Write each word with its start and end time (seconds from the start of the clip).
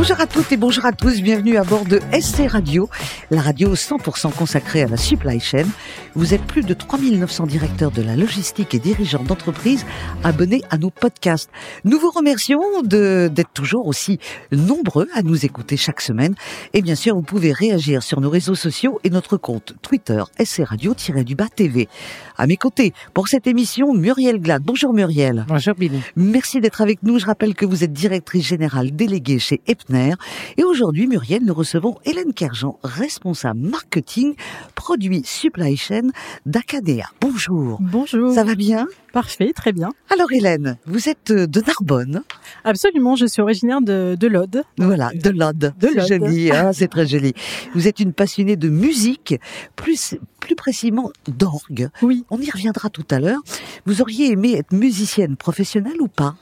Bonjour 0.00 0.20
à 0.20 0.28
toutes 0.28 0.52
et 0.52 0.56
bonjour 0.56 0.84
à 0.86 0.92
tous, 0.92 1.20
bienvenue 1.22 1.56
à 1.56 1.64
bord 1.64 1.84
de 1.84 1.98
SC 2.12 2.46
Radio, 2.46 2.88
la 3.32 3.42
radio 3.42 3.74
100% 3.74 4.32
consacrée 4.32 4.82
à 4.82 4.86
la 4.86 4.96
supply 4.96 5.40
chain. 5.40 5.66
Vous 6.14 6.34
êtes 6.34 6.44
plus 6.44 6.62
de 6.62 6.72
3900 6.72 7.46
directeurs 7.46 7.90
de 7.90 8.02
la 8.02 8.14
logistique 8.14 8.76
et 8.76 8.78
dirigeants 8.78 9.24
d'entreprise 9.24 9.84
abonnés 10.22 10.62
à 10.70 10.78
nos 10.78 10.90
podcasts. 10.90 11.50
Nous 11.84 11.98
vous 11.98 12.10
remercions 12.10 12.60
d'être 12.84 13.52
toujours 13.52 13.88
aussi 13.88 14.20
nombreux 14.52 15.08
à 15.14 15.22
nous 15.22 15.44
écouter 15.44 15.76
chaque 15.76 16.00
semaine. 16.00 16.36
Et 16.74 16.80
bien 16.80 16.94
sûr, 16.94 17.16
vous 17.16 17.22
pouvez 17.22 17.52
réagir 17.52 18.04
sur 18.04 18.20
nos 18.20 18.30
réseaux 18.30 18.54
sociaux 18.54 19.00
et 19.02 19.10
notre 19.10 19.36
compte 19.36 19.74
Twitter 19.82 20.22
SC 20.40 20.62
Radio-du-bas 20.64 21.48
TV. 21.54 21.88
À 22.36 22.46
mes 22.46 22.56
côtés, 22.56 22.92
pour 23.14 23.26
cette 23.26 23.48
émission, 23.48 23.92
Muriel 23.94 24.40
Glad. 24.40 24.62
Bonjour 24.62 24.94
Muriel. 24.94 25.44
Bonjour 25.48 25.74
Billy. 25.74 26.00
Merci 26.14 26.60
d'être 26.60 26.82
avec 26.82 27.02
nous. 27.02 27.18
Je 27.18 27.26
rappelle 27.26 27.56
que 27.56 27.66
vous 27.66 27.82
êtes 27.82 27.92
directrice 27.92 28.46
générale 28.46 28.92
déléguée 28.92 29.40
chez 29.40 29.60
et 29.90 30.64
aujourd'hui, 30.64 31.06
Muriel, 31.06 31.42
nous 31.44 31.54
recevons 31.54 31.96
Hélène 32.04 32.34
Kerjean, 32.34 32.78
responsable 32.82 33.60
marketing, 33.60 34.34
produit 34.74 35.22
supply 35.24 35.76
chain 35.76 36.08
d'Acadea. 36.44 37.06
Bonjour. 37.22 37.78
Bonjour. 37.80 38.34
Ça 38.34 38.44
va 38.44 38.54
bien? 38.54 38.86
Parfait, 39.14 39.52
très 39.54 39.72
bien. 39.72 39.90
Alors 40.10 40.30
Hélène, 40.30 40.76
vous 40.84 41.08
êtes 41.08 41.30
euh, 41.30 41.46
de 41.46 41.62
Narbonne 41.62 42.22
Absolument, 42.64 43.16
je 43.16 43.24
suis 43.24 43.40
originaire 43.40 43.80
de, 43.80 44.14
de 44.18 44.26
l'Aude. 44.26 44.62
Voilà, 44.76 45.10
de 45.14 45.30
l'Aude. 45.30 45.72
De 45.80 45.88
l'Aude. 45.88 46.06
Joli, 46.06 46.52
hein, 46.52 46.72
c'est 46.74 46.88
très 46.88 47.06
joli. 47.06 47.32
Vous 47.74 47.88
êtes 47.88 48.00
une 48.00 48.12
passionnée 48.12 48.56
de 48.56 48.68
musique, 48.68 49.36
plus, 49.74 50.16
plus 50.40 50.54
précisément 50.54 51.10
d'orgue. 51.26 51.88
Oui. 52.02 52.26
On 52.28 52.38
y 52.38 52.50
reviendra 52.50 52.90
tout 52.90 53.06
à 53.10 53.20
l'heure. 53.20 53.40
Vous 53.86 54.02
auriez 54.02 54.32
aimé 54.32 54.52
être 54.58 54.72
musicienne 54.72 55.36
professionnelle 55.36 56.00
ou 56.00 56.08
pas? 56.08 56.36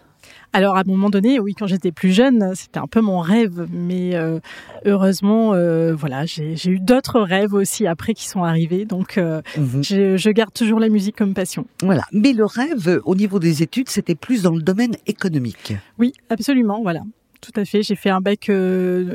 Alors 0.57 0.79
à 0.79 0.81
un 0.81 0.85
moment 0.87 1.11
donné, 1.11 1.39
oui, 1.39 1.53
quand 1.53 1.67
j'étais 1.67 1.93
plus 1.93 2.13
jeune, 2.13 2.55
c'était 2.55 2.79
un 2.79 2.87
peu 2.87 3.03
mon 3.03 3.21
rêve, 3.21 3.67
mais 3.71 4.15
euh, 4.15 4.41
heureusement, 4.87 5.53
euh, 5.53 5.95
voilà, 5.95 6.25
j'ai 6.25 6.57
eu 6.65 6.81
d'autres 6.81 7.21
rêves 7.21 7.53
aussi 7.53 7.87
après 7.87 8.15
qui 8.15 8.27
sont 8.27 8.43
arrivés, 8.43 8.87
donc 8.87 9.19
euh, 9.19 9.43
mhm. 9.59 9.85
je, 9.85 10.17
je, 10.17 10.31
garde 10.31 10.55
toujours 10.55 10.81
la 10.81 10.89
musique 10.89 11.15
comme 11.15 11.35
passion. 11.35 11.67
Voilà, 11.83 12.05
mais 12.11 12.33
le 12.33 12.47
rêve 12.47 13.03
au 13.05 13.15
niveau 13.15 13.39
des 13.39 13.63
études, 13.63 13.91
c'était 13.91 14.15
plus 14.15 14.41
dans 14.41 14.55
le 14.55 14.63
domaine 14.63 14.97
économique. 15.07 15.75
Oui, 15.99 16.15
absolument, 16.31 16.81
voilà. 16.81 17.03
Tout 17.43 17.61
à 17.61 17.67
fait. 17.67 17.83
J'ai 17.83 17.95
fait 17.95 18.09
un 18.09 18.23
bac 18.23 18.51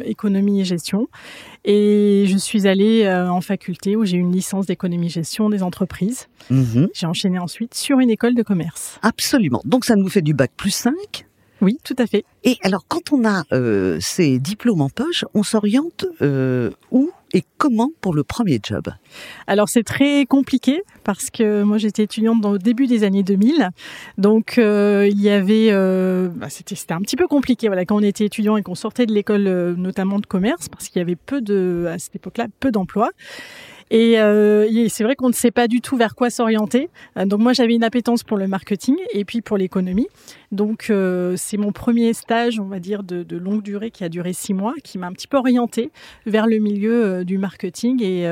économie 0.05 0.61
et 0.61 0.64
gestion 0.64 1.09
et 1.66 2.26
je 2.28 2.38
suis 2.38 2.67
allée 2.67 3.11
en 3.11 3.42
faculté 3.42 3.95
où 3.95 4.05
j'ai 4.05 4.17
une 4.17 4.31
licence 4.31 4.67
d'économie 4.67 5.08
et 5.08 5.09
gestion 5.09 5.50
des 5.50 5.64
entreprises. 5.64 6.28
Mhm. 6.52 6.89
J'ai 6.94 7.08
enchaîné 7.08 7.39
ensuite 7.39 7.73
sur 7.73 8.00
une 8.00 8.11
école 8.11 8.36
de 8.36 8.44
commerce. 8.44 9.00
Absolument. 9.02 9.61
Donc 9.66 9.86
ça 9.86 9.95
nous 9.95 10.08
fait 10.08 10.22
du 10.22 10.36
bac 10.36 10.52
plus 10.55 10.70
5 10.70 11.26
oui, 11.62 11.78
tout 11.84 11.95
à 11.98 12.08
fait. 12.08 12.26
Et 12.44 12.58
alors, 12.64 12.86
quand 12.88 13.12
on 13.14 13.26
a 13.26 13.44
euh, 13.54 13.98
ces 14.00 14.40
diplômes 14.40 14.81
en 14.81 14.90
poche, 14.90 15.26
on 15.34 15.44
s'oriente 15.44 16.06
euh, 16.22 16.72
où 16.92 17.12
et 17.34 17.44
comment 17.58 17.92
pour 18.02 18.14
le 18.14 18.23
premier 18.23 18.59
job? 18.62 18.90
Alors 19.48 19.70
c'est 19.70 19.84
très 19.84 20.26
compliqué 20.26 20.84
parce 21.04 21.30
que 21.30 21.64
moi 21.64 21.78
j'étais 21.78 22.04
étudiante 22.04 22.42
dans, 22.42 22.52
au 22.52 22.58
début 22.58 22.88
des 22.88 23.04
années 23.04 23.23
2000, 23.23 23.70
donc 24.17 24.58
euh, 24.58 25.08
il 25.09 25.22
y 25.22 25.30
avait, 25.30 25.70
euh, 25.72 26.30
bah, 26.30 26.48
c'était 26.50 26.76
un 26.92 27.02
petit 27.02 27.16
peu 27.16 27.28
compliqué 27.28 27.67
voilà 27.67 27.86
quand 27.86 27.95
on 27.95 28.04
était 28.04 28.26
étudiant 28.26 28.58
et 28.58 28.64
qu'on 28.64 28.76
sortait 28.76 29.06
de 29.06 29.14
l'école 29.14 29.48
euh, 29.48 29.73
notamment 29.76 30.20
de 30.20 30.26
commerce 30.26 30.67
parce 30.70 30.89
qu'il 30.89 31.00
y 31.00 31.02
avait 31.02 31.16
peu 31.16 31.42
de 31.42 31.88
à 31.89 32.00
cette 32.00 32.16
époque-là 32.16 32.48
peu 32.59 32.72
d'emplois. 32.72 33.12
Euh, 33.92 34.67
et 34.70 34.89
c'est 34.89 35.03
vrai 35.03 35.16
qu'on 35.16 35.28
ne 35.28 35.34
sait 35.34 35.52
pas 35.52 35.67
du 35.67 35.81
tout 35.81 35.97
vers 35.97 36.16
quoi 36.16 36.30
s'orienter. 36.30 36.89
Euh, 37.17 37.25
donc 37.25 37.42
moi, 37.42 37.53
j'avais 37.53 37.75
une 37.75 37.84
appétence 37.84 38.23
pour 38.23 38.38
le 38.38 38.48
marketing 38.48 38.95
et 39.14 39.25
puis 39.25 39.42
pour 39.42 39.58
l'économie. 39.58 40.08
Donc 40.52 40.88
euh, 40.89 41.36
c'est 41.38 41.58
mon 41.58 41.71
premier 41.71 42.14
stage, 42.14 42.60
on 42.60 42.65
va 42.65 42.80
dire, 42.80 43.04
de, 43.04 43.23
de, 43.23 43.38
longue 43.38 43.61
durée 43.61 43.92
qui 43.92 44.04
a 44.04 44.10
duré 44.10 44.33
six 44.33 44.54
mois, 44.54 44.73
qui 44.83 44.98
m'a 44.98 45.08
un 45.08 45.14
petit 45.14 45.27
peu 45.27 45.38
orienté 45.38 45.92
vers 46.26 46.48
le 46.48 46.60
milieu 46.60 47.23
du 47.26 47.38
marketing 47.38 48.02
et, 48.04 48.23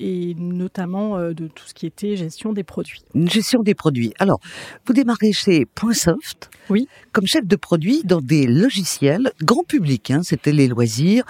et 0.00 0.34
notamment 0.38 1.18
de 1.18 1.48
tout 1.48 1.66
ce 1.66 1.74
qui 1.74 1.86
était 1.86 2.16
gestion 2.16 2.52
des 2.52 2.62
produits. 2.62 3.02
Gestion 3.14 3.62
des 3.62 3.74
produits. 3.74 4.12
Alors, 4.18 4.40
vous 4.86 4.92
démarrez 4.92 5.32
chez 5.32 5.64
Pointsoft. 5.64 6.50
Oui. 6.68 6.88
Comme 7.12 7.26
chef 7.26 7.46
de 7.46 7.56
produit 7.56 8.02
dans 8.04 8.20
des 8.20 8.46
logiciels 8.46 9.32
grand 9.42 9.64
public. 9.64 10.10
Hein, 10.10 10.20
C'était 10.22 10.52
les 10.52 10.68
loisirs 10.68 11.24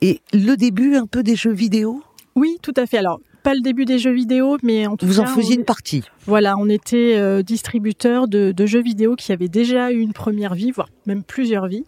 et 0.00 0.20
le 0.32 0.56
début 0.56 0.94
un 0.94 1.06
peu 1.06 1.22
des 1.22 1.36
jeux 1.36 1.52
vidéo? 1.52 2.02
Oui, 2.38 2.58
tout 2.62 2.74
à 2.76 2.86
fait. 2.86 2.98
Alors, 2.98 3.18
pas 3.42 3.54
le 3.54 3.60
début 3.60 3.84
des 3.84 3.98
jeux 3.98 4.12
vidéo, 4.12 4.58
mais 4.62 4.86
en 4.86 4.96
tout 4.96 5.06
Vous 5.06 5.14
cas. 5.14 5.24
Vous 5.24 5.32
en 5.32 5.34
faisiez 5.34 5.56
une 5.56 5.64
partie 5.64 6.02
Voilà, 6.26 6.56
on 6.58 6.68
était 6.68 7.14
euh, 7.16 7.42
distributeur 7.42 8.28
de, 8.28 8.52
de, 8.52 8.66
jeux 8.66 8.82
vidéo 8.82 9.16
qui 9.16 9.32
avaient 9.32 9.48
déjà 9.48 9.90
eu 9.90 9.98
une 9.98 10.12
première 10.12 10.54
vie, 10.54 10.70
voire 10.70 10.88
même 11.08 11.24
plusieurs 11.24 11.66
vies, 11.66 11.84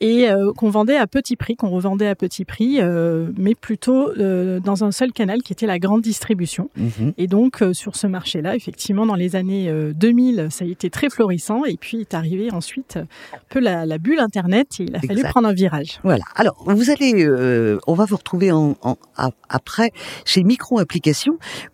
et 0.00 0.30
euh, 0.30 0.52
qu'on 0.52 0.70
vendait 0.70 0.96
à 0.96 1.06
petit 1.06 1.36
prix, 1.36 1.56
qu'on 1.56 1.68
revendait 1.68 2.06
à 2.06 2.14
petit 2.14 2.44
prix, 2.44 2.78
euh, 2.80 3.30
mais 3.36 3.54
plutôt 3.54 4.10
euh, 4.10 4.60
dans 4.60 4.84
un 4.84 4.92
seul 4.92 5.12
canal 5.12 5.42
qui 5.42 5.52
était 5.52 5.66
la 5.66 5.78
grande 5.78 6.00
distribution. 6.00 6.70
Mhm. 6.76 7.12
Et 7.18 7.26
donc, 7.26 7.62
sur 7.72 7.96
ce 7.96 8.06
marché-là, 8.06 8.56
effectivement, 8.56 9.04
dans 9.04 9.16
les 9.16 9.36
années 9.36 9.70
2000, 9.94 10.48
ça 10.50 10.64
a 10.64 10.68
été 10.68 10.88
très 10.88 11.10
florissant, 11.10 11.64
et 11.64 11.76
puis 11.76 12.00
est 12.00 12.14
arrivé 12.14 12.50
ensuite 12.52 12.96
un 12.96 13.38
peu 13.50 13.60
la, 13.60 13.84
la 13.84 13.98
bulle 13.98 14.20
Internet, 14.20 14.68
et 14.78 14.84
il 14.84 14.94
a 14.94 14.98
Exact. 14.98 15.08
fallu 15.08 15.22
prendre 15.28 15.48
un 15.48 15.52
virage. 15.52 16.00
Voilà. 16.04 16.24
Alors, 16.36 16.62
vous 16.66 16.90
allez, 16.90 17.28
on 17.86 17.94
va 17.94 18.04
vous 18.04 18.16
retrouver 18.16 18.52
en, 18.52 18.76
en, 18.82 18.96
après 19.48 19.90
chez 20.24 20.44
Micro 20.44 20.78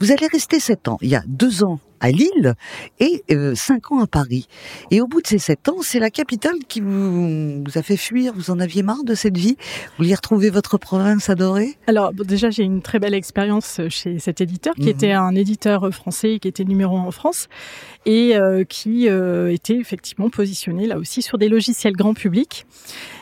Vous 0.00 0.12
allez 0.12 0.26
rester 0.26 0.60
sept 0.60 0.88
ans. 0.88 0.98
Il 1.00 1.08
y 1.08 1.16
a 1.16 1.22
deux 1.26 1.64
ans 1.64 1.80
à 2.00 2.10
Lille 2.10 2.54
et 3.00 3.22
euh, 3.30 3.54
cinq 3.54 3.92
ans 3.92 4.00
à 4.00 4.06
Paris. 4.06 4.46
Et 4.90 5.00
au 5.00 5.06
bout 5.06 5.20
de 5.22 5.26
ces 5.26 5.38
sept 5.38 5.68
ans, 5.68 5.78
c'est 5.82 5.98
la 6.00 6.10
capitale 6.10 6.56
qui 6.68 6.80
vous, 6.80 7.62
vous, 7.64 7.78
a 7.78 7.82
fait 7.82 7.96
fuir. 7.96 8.32
Vous 8.36 8.50
en 8.50 8.60
aviez 8.60 8.82
marre 8.82 9.04
de 9.04 9.14
cette 9.14 9.36
vie? 9.36 9.56
Vous 9.58 10.04
vouliez 10.04 10.14
retrouver 10.14 10.50
votre 10.50 10.78
province 10.78 11.30
adorée? 11.30 11.76
Alors 11.86 12.12
bon, 12.12 12.24
déjà, 12.26 12.50
j'ai 12.50 12.62
une 12.64 12.82
très 12.82 12.98
belle 12.98 13.14
expérience 13.14 13.80
chez 13.88 14.18
cet 14.18 14.40
éditeur 14.40 14.74
qui 14.74 14.82
Mhm. 14.82 14.88
était 14.88 15.12
un 15.12 15.34
éditeur 15.34 15.92
français 15.92 16.38
qui 16.40 16.48
était 16.48 16.64
numéro 16.64 16.96
un 16.96 17.02
en 17.02 17.10
France 17.10 17.48
et 18.04 18.36
euh, 18.36 18.64
qui 18.64 19.08
euh, 19.08 19.52
était 19.52 19.76
effectivement 19.76 20.30
positionné 20.30 20.86
là 20.86 20.98
aussi 20.98 21.22
sur 21.22 21.38
des 21.38 21.48
logiciels 21.48 21.94
grand 21.94 22.14
public. 22.14 22.66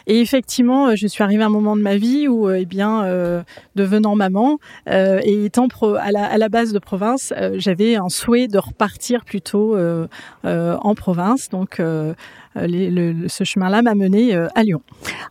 Et 0.07 0.21
effectivement, 0.21 0.89
euh, 0.89 0.93
je 0.97 1.07
suis 1.07 1.23
arrivée 1.25 1.43
à 1.43 1.47
un 1.47 1.51
moment 1.51 1.77
de 1.77 1.81
ma 1.83 1.97
vie 1.97 2.29
où, 2.29 2.49
euh, 2.49 2.59
eh 2.61 2.67
bien, 2.67 3.05
euh, 3.05 3.43
devenant 3.75 4.15
maman 4.15 4.59
euh, 4.89 5.21
et 5.25 5.47
étant 5.47 5.69
pro, 5.69 5.95
à, 5.95 6.11
la, 6.11 6.25
à 6.27 6.37
la 6.37 6.49
base 6.51 6.73
de 6.73 6.79
province, 6.79 7.33
euh, 7.37 7.55
j'avais 7.59 7.97
un 7.97 8.11
souhait 8.11 8.47
de 8.49 8.59
repartir 8.75 9.25
plutôt 9.25 9.77
euh, 9.77 10.07
euh, 10.45 10.77
en 10.81 10.95
province. 10.95 11.49
Donc, 11.49 11.79
euh, 11.79 12.13
les, 12.57 12.91
le, 12.91 13.29
ce 13.29 13.45
chemin-là 13.45 13.83
m'a 13.83 13.95
mené 13.95 14.35
à 14.35 14.63
Lyon. 14.63 14.83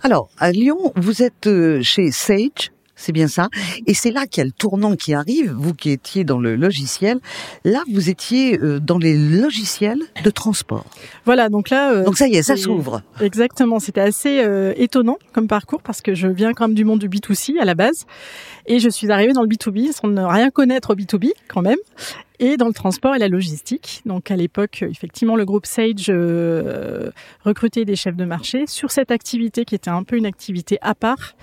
Alors, 0.01 0.29
à 0.39 0.51
Lyon, 0.51 0.93
vous 0.95 1.21
êtes 1.21 1.49
chez 1.81 2.11
Sage. 2.11 2.71
C'est 2.95 3.11
bien 3.11 3.27
ça? 3.27 3.49
Et 3.87 3.93
c'est 3.93 4.11
là 4.11 4.27
qu'il 4.27 4.41
y 4.41 4.43
a 4.43 4.45
le 4.45 4.51
tournant 4.51 4.95
qui 4.95 5.13
arrive. 5.13 5.51
Vous 5.51 5.73
qui 5.73 5.89
étiez 5.89 6.23
dans 6.23 6.39
le 6.39 6.55
logiciel, 6.55 7.19
là 7.65 7.81
vous 7.91 8.09
étiez 8.09 8.57
dans 8.79 8.99
les 8.99 9.17
logiciels 9.17 9.99
de 10.23 10.29
transport. 10.29 10.85
Voilà, 11.25 11.49
donc 11.49 11.69
là. 11.69 12.03
Donc 12.03 12.17
ça 12.17 12.27
y 12.27 12.35
est, 12.35 12.43
ça 12.43 12.55
s'ouvre. 12.55 13.01
Exactement, 13.19 13.79
c'était 13.79 14.01
assez 14.01 14.41
euh, 14.41 14.73
étonnant 14.77 15.17
comme 15.33 15.47
parcours 15.47 15.81
parce 15.81 16.01
que 16.01 16.13
je 16.13 16.27
viens 16.27 16.53
quand 16.53 16.67
même 16.67 16.75
du 16.75 16.85
monde 16.85 16.99
du 16.99 17.09
B2C 17.09 17.59
à 17.59 17.65
la 17.65 17.75
base 17.75 18.05
et 18.67 18.79
je 18.79 18.89
suis 18.89 19.11
arrivée 19.11 19.33
dans 19.33 19.41
le 19.41 19.49
B2B 19.49 19.91
sans 19.91 20.07
ne 20.07 20.21
rien 20.21 20.51
connaître 20.51 20.91
au 20.91 20.95
B2B 20.95 21.31
quand 21.47 21.61
même 21.61 21.79
et 22.43 22.57
dans 22.57 22.67
le 22.67 22.73
transport 22.73 23.15
et 23.15 23.19
la 23.19 23.29
logistique. 23.29 24.01
Donc 24.05 24.29
à 24.29 24.35
l'époque, 24.35 24.83
effectivement, 24.83 25.37
le 25.37 25.45
groupe 25.45 25.65
Sage 25.65 26.07
euh, 26.09 27.09
recrutait 27.45 27.85
des 27.85 27.95
chefs 27.95 28.17
de 28.17 28.25
marché 28.25 28.65
sur 28.67 28.91
cette 28.91 29.11
activité 29.11 29.63
qui 29.63 29.75
était 29.75 29.89
un 29.89 30.03
peu 30.03 30.17
une 30.17 30.25
activité 30.25 30.77
à 30.81 30.93
part 30.93 31.35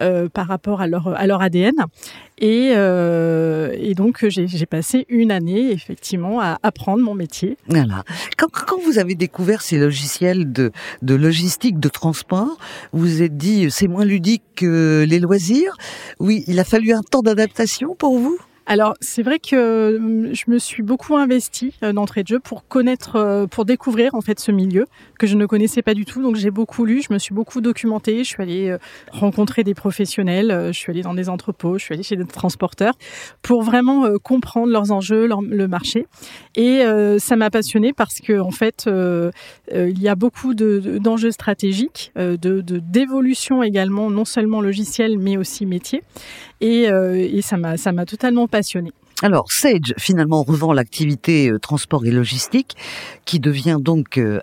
euh, 0.00 0.30
par 0.30 0.46
rapport 0.46 0.80
à 0.80 0.86
leur, 0.86 1.08
à 1.08 1.26
leur 1.26 1.42
ADN. 1.42 1.74
Et, 2.38 2.72
euh, 2.74 3.74
et 3.78 3.94
donc 3.94 4.26
j'ai 4.28 4.66
passé 4.66 5.04
une 5.10 5.30
année 5.30 5.72
effectivement 5.72 6.40
à 6.40 6.58
apprendre 6.62 7.02
mon 7.02 7.14
métier. 7.14 7.58
Voilà. 7.68 8.04
Quand, 8.38 8.48
quand 8.50 8.80
vous 8.80 8.98
avez 8.98 9.14
découvert 9.14 9.60
ces 9.60 9.78
logiciels 9.78 10.52
de, 10.52 10.72
de 11.02 11.14
logistique, 11.14 11.78
de 11.78 11.88
transport, 11.90 12.56
vous 12.92 13.00
vous 13.00 13.22
êtes 13.22 13.36
dit 13.36 13.70
c'est 13.70 13.88
moins 13.88 14.06
ludique 14.06 14.42
que 14.54 15.04
les 15.06 15.20
loisirs. 15.20 15.76
Oui, 16.18 16.44
il 16.46 16.58
a 16.60 16.64
fallu 16.64 16.92
un 16.92 17.02
temps 17.02 17.22
d'adaptation 17.22 17.94
pour 17.94 18.18
vous? 18.18 18.38
Alors, 18.68 18.94
c'est 19.00 19.22
vrai 19.22 19.38
que 19.38 19.54
euh, 19.54 20.34
je 20.34 20.44
me 20.48 20.58
suis 20.58 20.82
beaucoup 20.82 21.16
investie 21.16 21.72
euh, 21.84 21.92
d'entrée 21.92 22.24
de 22.24 22.28
jeu 22.28 22.40
pour 22.40 22.66
connaître, 22.66 23.14
euh, 23.14 23.46
pour 23.46 23.64
découvrir 23.64 24.16
en 24.16 24.20
fait 24.20 24.40
ce 24.40 24.50
milieu 24.50 24.86
que 25.20 25.28
je 25.28 25.36
ne 25.36 25.46
connaissais 25.46 25.82
pas 25.82 25.94
du 25.94 26.04
tout. 26.04 26.20
Donc, 26.20 26.34
j'ai 26.34 26.50
beaucoup 26.50 26.84
lu, 26.84 27.00
je 27.00 27.12
me 27.14 27.18
suis 27.20 27.32
beaucoup 27.32 27.60
documentée, 27.60 28.18
je 28.24 28.28
suis 28.28 28.42
allée 28.42 28.76
rencontrer 29.12 29.62
des 29.62 29.74
professionnels, 29.74 30.70
je 30.72 30.76
suis 30.78 30.90
allée 30.90 31.02
dans 31.02 31.14
des 31.14 31.28
entrepôts, 31.28 31.78
je 31.78 31.84
suis 31.84 31.94
allée 31.94 32.02
chez 32.02 32.16
des 32.16 32.24
transporteurs 32.26 32.94
pour 33.40 33.62
vraiment 33.62 34.04
comprendre 34.22 34.66
leurs 34.72 34.90
enjeux, 34.90 35.26
leur- 35.26 35.42
le 35.42 35.68
marché. 35.68 36.06
Et 36.56 36.82
ça 37.18 37.36
m'a 37.36 37.50
passionnée 37.50 37.92
parce 37.92 38.20
que 38.20 38.38
en 38.40 38.50
fait, 38.50 38.88
il 38.88 40.02
y 40.02 40.08
a 40.08 40.14
beaucoup 40.16 40.54
de- 40.54 40.80
de- 40.80 40.98
d'enjeux 40.98 41.30
stratégiques, 41.30 42.12
de- 42.16 42.60
d'évolution 42.60 43.62
également, 43.62 44.10
non 44.10 44.24
seulement 44.24 44.60
logiciel 44.60 45.18
mais 45.18 45.36
aussi 45.36 45.66
métier. 45.66 46.02
Et, 46.60 46.84
et 46.84 47.42
ça 47.42 47.56
m'a 47.56 47.76
ça 47.76 47.92
m'a 47.92 48.06
totalement 48.06 48.46
passionné. 48.48 48.92
Alors, 49.22 49.50
Sage, 49.50 49.94
finalement, 49.96 50.42
revend 50.42 50.74
l'activité 50.74 51.50
euh, 51.50 51.58
transport 51.58 52.04
et 52.04 52.10
logistique, 52.10 52.76
qui 53.24 53.40
devient 53.40 53.78
donc 53.80 54.18
euh, 54.18 54.40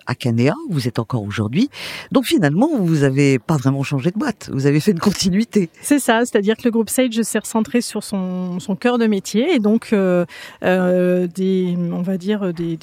vous 0.68 0.88
êtes 0.88 0.98
encore 0.98 1.22
aujourd'hui. 1.22 1.70
Donc, 2.10 2.24
finalement, 2.24 2.68
vous 2.80 2.98
n'avez 2.98 3.38
pas 3.38 3.56
vraiment 3.56 3.84
changé 3.84 4.10
de 4.10 4.18
boîte, 4.18 4.50
vous 4.52 4.66
avez 4.66 4.80
fait 4.80 4.90
une 4.90 4.98
continuité. 4.98 5.70
C'est 5.80 6.00
ça, 6.00 6.20
c'est-à-dire 6.24 6.56
que 6.56 6.62
le 6.64 6.72
groupe 6.72 6.90
Sage 6.90 7.22
s'est 7.22 7.38
recentré 7.38 7.80
sur 7.80 8.02
son, 8.02 8.58
cœur 8.80 8.98
de 8.98 9.06
métier, 9.06 9.54
et 9.54 9.60
donc, 9.60 9.92
euh, 9.92 10.24
euh 10.64 11.28
des, 11.28 11.76
on 11.92 12.02
va 12.02 12.18
dire, 12.18 12.52
des 12.52 12.76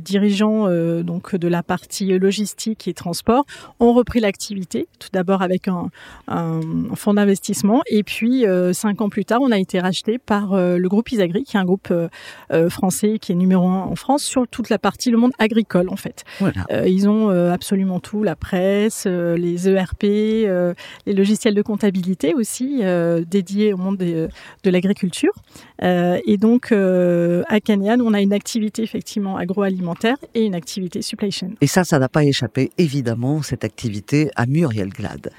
dirigeants 0.00 0.66
euh, 0.66 1.02
donc 1.04 1.36
de 1.36 1.48
la 1.48 1.62
partie 1.62 2.18
logistique 2.18 2.88
et 2.88 2.94
transport 2.94 3.44
ont 3.78 3.92
repris 3.92 4.18
l'activité, 4.18 4.88
tout 4.98 5.08
d'abord 5.12 5.42
avec 5.42 5.68
un, 5.68 5.90
un, 6.26 6.60
fonds 6.96 7.14
d'investissement, 7.14 7.82
et 7.86 8.02
puis, 8.02 8.44
cinq 8.72 9.00
ans 9.00 9.08
plus 9.08 9.24
tard, 9.24 9.38
on 9.40 9.52
a 9.52 9.58
été 9.58 9.78
racheté 9.78 10.18
par 10.18 10.56
le 10.56 10.88
groupe 10.88 11.12
Isaac 11.12 11.27
qui 11.32 11.56
est 11.56 11.60
un 11.60 11.64
groupe 11.64 11.88
euh, 11.90 12.08
euh, 12.52 12.70
français 12.70 13.18
qui 13.20 13.32
est 13.32 13.34
numéro 13.34 13.68
un 13.68 13.82
en 13.82 13.94
France 13.94 14.22
sur 14.22 14.46
toute 14.48 14.68
la 14.68 14.78
partie 14.78 15.10
le 15.10 15.18
monde 15.18 15.32
agricole 15.38 15.88
en 15.88 15.96
fait. 15.96 16.24
Euh, 16.70 16.86
ils 16.86 17.08
ont 17.08 17.28
absolument 17.28 18.00
tout, 18.00 18.22
la 18.22 18.36
presse, 18.36 19.06
les 19.06 19.68
ERP, 19.68 20.02
les 20.02 21.12
logiciels 21.12 21.54
de 21.54 21.62
comptabilité 21.62 22.34
aussi 22.34 22.82
dédiés 23.26 23.72
au 23.72 23.76
monde 23.76 23.96
de 23.96 24.70
l'agriculture. 24.70 25.32
et 25.82 26.36
donc 26.38 26.72
à 26.72 27.60
Canyan, 27.60 28.00
on 28.00 28.14
a 28.14 28.20
une 28.20 28.32
activité 28.32 28.82
effectivement 28.82 29.36
agroalimentaire 29.36 30.16
et 30.34 30.44
une 30.44 30.54
activité 30.54 31.02
supply 31.02 31.30
chain. 31.30 31.50
Et 31.60 31.66
ça, 31.66 31.84
ça 31.84 31.98
n'a 31.98 32.08
pas 32.08 32.24
échappé 32.24 32.70
évidemment 32.78 33.42
cette 33.42 33.64
activité 33.64 34.30
à 34.36 34.46
Muriel 34.46 34.90
Glad. 34.90 35.30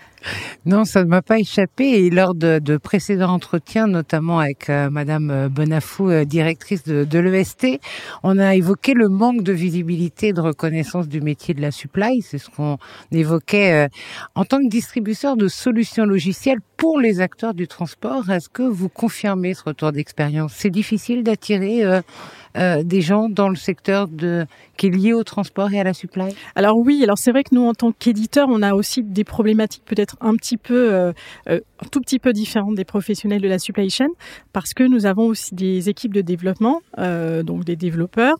Non, 0.65 0.85
ça 0.85 1.03
ne 1.03 1.09
m'a 1.09 1.21
pas 1.21 1.39
échappé. 1.39 1.85
Et 1.85 2.09
lors 2.09 2.35
de, 2.35 2.59
de 2.59 2.77
précédents 2.77 3.33
entretiens, 3.33 3.87
notamment 3.87 4.39
avec 4.39 4.69
euh, 4.69 4.89
Madame 4.89 5.31
euh, 5.31 5.49
Bonafou, 5.49 6.09
euh, 6.09 6.25
directrice 6.25 6.83
de, 6.83 7.03
de 7.03 7.19
l'EST, 7.19 7.79
on 8.23 8.37
a 8.37 8.55
évoqué 8.55 8.93
le 8.93 9.09
manque 9.09 9.43
de 9.43 9.53
visibilité 9.53 10.27
et 10.29 10.33
de 10.33 10.41
reconnaissance 10.41 11.07
du 11.07 11.21
métier 11.21 11.53
de 11.53 11.61
la 11.61 11.71
supply. 11.71 12.21
C'est 12.21 12.37
ce 12.37 12.49
qu'on 12.49 12.77
évoquait 13.11 13.87
en 14.35 14.45
tant 14.45 14.57
que 14.59 14.67
distributeur 14.67 15.37
de 15.37 15.47
solutions 15.47 16.05
logicielles 16.05 16.59
pour 16.79 16.99
les 16.99 17.19
acteurs 17.19 17.53
du 17.53 17.67
transport. 17.67 18.29
Est-ce 18.29 18.47
que 18.47 18.63
vous 18.63 18.87
confirmez 18.87 19.53
ce 19.53 19.63
retour 19.65 19.91
d'expérience? 19.91 20.53
C'est 20.55 20.69
difficile 20.69 21.23
d'attirer 21.23 21.83
euh, 21.83 22.83
des 22.83 23.01
gens 23.01 23.27
dans 23.29 23.49
le 23.49 23.55
secteur 23.55 24.07
de, 24.07 24.45
qui 24.77 24.87
est 24.87 24.89
lié 24.89 25.13
au 25.13 25.23
transport 25.23 25.71
et 25.73 25.79
à 25.79 25.83
la 25.83 25.93
supply? 25.93 26.33
Alors 26.55 26.77
oui, 26.77 27.01
alors 27.03 27.17
c'est 27.17 27.31
vrai 27.31 27.43
que 27.43 27.53
nous 27.53 27.65
en 27.65 27.73
tant 27.73 27.91
qu'éditeurs, 27.91 28.47
on 28.49 28.61
a 28.61 28.73
aussi 28.73 29.03
des 29.03 29.25
problématiques 29.25 29.83
peut-être 29.85 30.15
un 30.21 30.33
petit 30.35 30.57
peu, 30.57 30.93
euh, 30.93 31.11
euh, 31.49 31.59
tout 31.85 32.01
petit 32.01 32.19
peu 32.19 32.33
différentes 32.33 32.75
des 32.75 32.85
professionnels 32.85 33.41
de 33.41 33.47
la 33.47 33.59
supply 33.59 33.89
chain, 33.89 34.09
parce 34.53 34.73
que 34.73 34.83
nous 34.83 35.05
avons 35.05 35.27
aussi 35.27 35.55
des 35.55 35.89
équipes 35.89 36.13
de 36.13 36.21
développement, 36.21 36.81
donc 36.97 37.63
des 37.63 37.75
développeurs, 37.75 38.37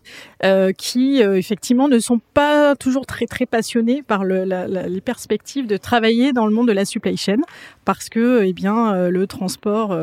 qui 0.77 1.21
effectivement 1.21 1.87
ne 1.87 1.99
sont 1.99 2.19
pas 2.33 2.75
toujours 2.75 3.05
très 3.05 3.25
très 3.25 3.45
passionnés 3.45 4.03
par 4.03 4.23
le, 4.23 4.43
la, 4.43 4.67
les 4.67 5.01
perspectives 5.01 5.67
de 5.67 5.77
travailler 5.77 6.33
dans 6.33 6.45
le 6.45 6.53
monde 6.53 6.67
de 6.67 6.73
la 6.73 6.85
supply 6.85 7.17
chain, 7.17 7.41
parce 7.85 8.09
que 8.09 8.43
eh 8.43 8.53
bien 8.53 9.09
le 9.09 9.27
transport 9.27 9.97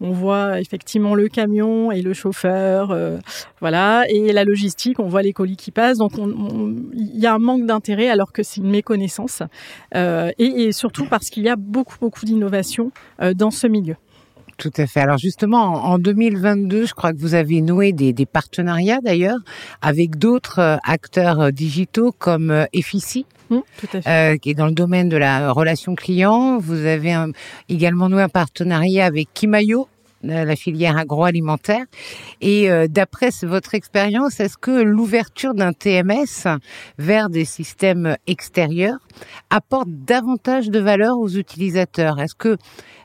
on 0.00 0.12
voit 0.12 0.60
effectivement 0.60 1.14
le 1.14 1.28
camion 1.28 1.90
et 1.90 2.02
le 2.02 2.12
chauffeur, 2.12 2.90
euh, 2.90 3.18
voilà, 3.60 4.04
et 4.08 4.32
la 4.32 4.44
logistique, 4.44 5.00
on 5.00 5.08
voit 5.08 5.22
les 5.22 5.32
colis 5.32 5.56
qui 5.56 5.70
passent. 5.70 5.98
Donc, 5.98 6.12
il 6.16 7.18
y 7.18 7.26
a 7.26 7.34
un 7.34 7.38
manque 7.38 7.66
d'intérêt 7.66 8.08
alors 8.08 8.32
que 8.32 8.42
c'est 8.42 8.60
une 8.60 8.70
méconnaissance, 8.70 9.42
euh, 9.94 10.30
et, 10.38 10.72
surtout 10.72 11.06
parce 11.06 11.30
qu'il 11.30 11.44
y 11.44 11.48
a 11.48 11.56
beaucoup 11.56 11.96
beaucoup 12.00 12.24
d'innovation 12.24 12.92
euh, 13.20 13.34
dans 13.34 13.50
ce 13.50 13.66
milieu. 13.66 13.96
Tout 14.56 14.72
à 14.76 14.86
fait. 14.86 15.00
Alors 15.00 15.18
justement, 15.18 15.84
en 15.84 15.98
2022, 15.98 16.86
je 16.86 16.94
crois 16.94 17.12
que 17.12 17.18
vous 17.18 17.34
avez 17.34 17.60
noué 17.60 17.92
des, 17.92 18.26
partenariats 18.26 19.00
d'ailleurs 19.00 19.38
avec 19.82 20.18
d'autres 20.18 20.78
acteurs 20.82 21.52
digitaux 21.52 22.12
comme 22.18 22.66
Effici. 22.72 23.24
Mmh, 23.50 24.36
qui 24.40 24.50
est 24.50 24.54
dans 24.54 24.66
le 24.66 24.72
domaine 24.72 25.08
de 25.08 25.16
la 25.16 25.52
relation 25.52 25.94
client. 25.94 26.58
Vous 26.58 26.84
avez 26.84 27.16
également 27.68 28.08
noué 28.08 28.22
un 28.22 28.28
partenariat 28.28 29.06
avec 29.06 29.28
Kimayo, 29.32 29.88
la 30.22 30.56
filière 30.56 30.96
agroalimentaire. 30.96 31.84
Et 32.40 32.70
euh, 32.70 32.86
d'après 32.88 33.30
votre 33.42 33.74
expérience, 33.74 34.40
est-ce 34.40 34.58
que 34.58 34.82
l'ouverture 34.82 35.54
d'un 35.54 35.72
TMS 35.72 36.58
vers 36.98 37.28
des 37.30 37.44
systèmes 37.44 38.16
extérieurs 38.26 38.98
apporte 39.50 39.88
davantage 39.88 40.70
de 40.70 40.78
valeur 40.78 41.18
aux 41.18 41.28
utilisateurs? 41.28 42.20
Est-ce 42.20 42.34
que 42.34 42.56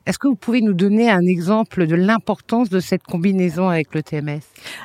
est-ce 0.06 0.20
que 0.20 0.28
vous 0.28 0.36
pouvez 0.36 0.60
nous 0.60 0.74
donner 0.74 1.10
un 1.10 1.26
exemple 1.26 1.88
de 1.88 1.96
l'importance 1.96 2.70
de 2.70 2.82
cette 2.82 3.04
combinaison 3.04 3.70
avec 3.70 3.96
le 3.96 4.04
TMS 4.04 4.42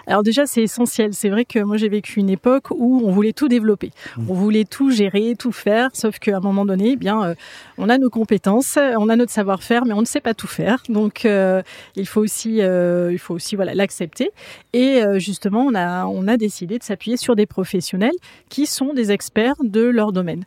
Alors 0.07 0.23
déjà, 0.23 0.47
c'est 0.47 0.63
essentiel. 0.63 1.13
C'est 1.13 1.29
vrai 1.29 1.45
que 1.45 1.59
moi, 1.59 1.77
j'ai 1.77 1.89
vécu 1.89 2.21
une 2.21 2.31
époque 2.31 2.71
où 2.71 3.03
on 3.05 3.11
voulait 3.11 3.33
tout 3.33 3.49
développer. 3.49 3.91
Mmh. 4.17 4.23
On 4.29 4.35
voulait 4.35 4.65
tout 4.65 4.93
gérer, 4.93 5.35
tout 5.37 5.51
faire, 5.51 5.89
sauf 5.93 6.21
qu'à 6.21 6.37
un 6.37 6.41
moment 6.41 6.65
donné, 6.65 6.91
eh 6.93 6.97
bien, 6.97 7.21
euh, 7.25 7.35
on 7.79 7.89
a 7.89 7.99
nos 7.99 8.11
compétences, 8.11 8.79
on 8.97 9.09
a 9.09 9.17
notre 9.17 9.33
savoir-faire, 9.33 9.85
mais 9.87 9.93
on 9.93 10.03
ne 10.03 10.07
sait 10.07 10.21
pas 10.21 10.35
tout 10.35 10.47
faire. 10.47 10.85
Donc, 10.89 11.25
euh, 11.25 11.63
il 11.97 12.07
faut 12.07 12.18
aussi, 12.19 12.61
euh, 12.61 13.11
il 13.13 13.19
faut 13.19 13.35
aussi 13.35 13.57
voilà 13.57 13.75
l'accepter. 13.75 14.31
Et 14.73 15.01
justement, 15.17 15.65
on 15.65 15.75
a, 15.75 16.07
on 16.07 16.29
a 16.29 16.37
décidé 16.37 16.79
de 16.79 16.83
s'appuyer 16.83 17.17
sur 17.17 17.37
des 17.37 17.47
professionnels 17.47 18.15
qui 18.49 18.67
sont 18.67 18.95
des 18.95 19.11
experts 19.13 19.55
de 19.63 19.83
leur 19.83 20.13
domaine. 20.13 20.45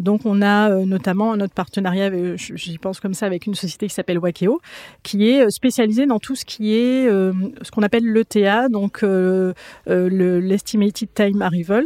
donc, 0.00 0.22
on 0.24 0.42
a 0.42 0.70
notamment 0.84 1.36
notre 1.36 1.54
partenariat, 1.54 2.10
j'y 2.36 2.78
pense 2.78 3.00
comme 3.00 3.14
ça, 3.14 3.26
avec 3.26 3.46
une 3.46 3.54
société 3.54 3.86
qui 3.86 3.94
s'appelle 3.94 4.18
Wakeo, 4.18 4.60
qui 5.02 5.28
est 5.28 5.44
euh, 5.44 5.50
spécialisé 5.50 6.06
dans 6.06 6.18
tout 6.18 6.34
ce 6.34 6.44
qui 6.44 6.74
est 6.74 7.08
euh, 7.08 7.32
ce 7.62 7.70
qu'on 7.70 7.82
appelle 7.82 8.04
l'ETA, 8.04 8.68
donc 8.68 9.02
euh, 9.02 9.52
l'Estimated 9.86 11.08
Time 11.14 11.42
Arrival, 11.42 11.84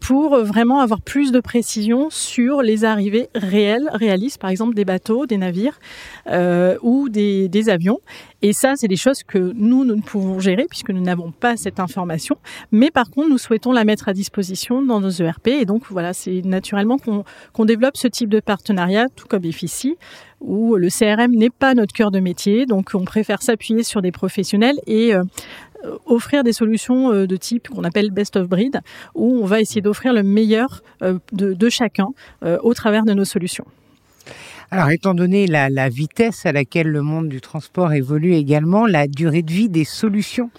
pour 0.00 0.36
vraiment 0.38 0.80
avoir 0.80 1.00
plus 1.00 1.32
de 1.32 1.40
précision 1.40 2.08
sur 2.10 2.62
les 2.62 2.84
arrivées 2.84 3.28
réelles, 3.34 3.88
réalistes, 3.92 4.40
par 4.40 4.50
exemple 4.50 4.74
des 4.74 4.84
bateaux, 4.84 5.26
des 5.26 5.36
navires 5.36 5.78
ou 6.82 7.08
des 7.08 7.68
avions. 7.68 8.00
Et 8.46 8.52
ça, 8.52 8.74
c'est 8.76 8.86
des 8.86 8.94
choses 8.94 9.24
que 9.24 9.38
nous, 9.56 9.84
nous 9.84 9.96
ne 9.96 10.02
pouvons 10.02 10.38
gérer 10.38 10.66
puisque 10.70 10.90
nous 10.90 11.00
n'avons 11.00 11.32
pas 11.32 11.56
cette 11.56 11.80
information. 11.80 12.36
Mais 12.70 12.92
par 12.92 13.10
contre, 13.10 13.28
nous 13.28 13.38
souhaitons 13.38 13.72
la 13.72 13.82
mettre 13.82 14.08
à 14.08 14.12
disposition 14.12 14.82
dans 14.82 15.00
nos 15.00 15.10
ERP. 15.10 15.48
Et 15.48 15.64
donc, 15.64 15.82
voilà, 15.90 16.12
c'est 16.12 16.42
naturellement 16.44 16.96
qu'on 16.96 17.64
développe 17.64 17.96
ce 17.96 18.06
type 18.06 18.28
de 18.28 18.38
partenariat, 18.38 19.08
tout 19.16 19.26
comme 19.26 19.44
EFICI, 19.44 19.96
où 20.40 20.76
le 20.76 20.90
CRM 20.90 21.34
n'est 21.34 21.50
pas 21.50 21.74
notre 21.74 21.92
cœur 21.92 22.12
de 22.12 22.20
métier. 22.20 22.66
Donc, 22.66 22.90
on 22.94 23.04
préfère 23.04 23.42
s'appuyer 23.42 23.82
sur 23.82 24.00
des 24.00 24.12
professionnels 24.12 24.78
et 24.86 25.12
euh, 25.12 25.24
offrir 26.04 26.44
des 26.44 26.52
solutions 26.52 27.12
euh, 27.12 27.26
de 27.26 27.36
type 27.36 27.66
qu'on 27.66 27.82
appelle 27.82 28.12
best 28.12 28.36
of 28.36 28.48
breed, 28.48 28.78
où 29.16 29.40
on 29.42 29.46
va 29.46 29.60
essayer 29.60 29.80
d'offrir 29.80 30.12
le 30.12 30.22
meilleur 30.22 30.84
euh, 31.02 31.18
de 31.32 31.68
chacun 31.68 32.10
au 32.62 32.74
travers 32.74 33.04
de 33.04 33.12
nos 33.12 33.24
solutions. 33.24 33.64
Alors, 34.70 34.90
étant 34.90 35.14
donné 35.14 35.46
la, 35.46 35.88
vitesse 35.88 36.44
à 36.44 36.52
laquelle 36.52 36.88
le 36.88 37.02
monde 37.02 37.28
du 37.28 37.40
transport 37.40 37.92
évolue 37.92 38.34
également, 38.34 38.86
la 38.86 39.06
durée 39.06 39.42
de 39.42 39.52
vie 39.52 39.68
des 39.68 39.84
solutions 39.84 40.50